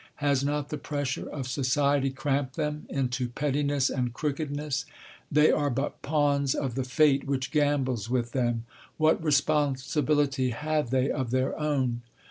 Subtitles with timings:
[0.15, 4.85] "Has not the pressure of society cramped them into pettiness and crookedness?
[5.31, 8.65] They are but pawns of the fate which gambles with them.
[8.97, 12.01] What responsibility have they of their own?"